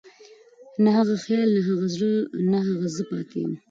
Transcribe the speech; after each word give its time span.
نه 0.83 0.89
هغه 0.97 1.15
خيال، 1.25 1.49
نه 1.55 1.61
هغه 1.69 1.87
زړه، 1.95 2.11
نه 2.51 2.57
هغه 2.67 2.87
زه 2.95 3.03
پاتې 3.09 3.37
يم 3.43 3.53